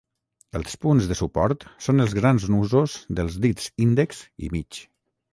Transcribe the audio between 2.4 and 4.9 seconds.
nusos dels dits índex i mig.